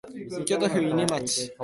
[0.47, 1.53] 京都府伊根町